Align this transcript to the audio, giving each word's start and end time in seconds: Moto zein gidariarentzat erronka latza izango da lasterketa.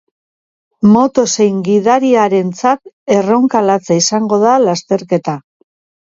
Moto 0.93 1.25
zein 1.33 1.59
gidariarentzat 1.67 3.13
erronka 3.15 3.61
latza 3.67 3.99
izango 4.05 4.41
da 4.45 4.55
lasterketa. 4.63 5.37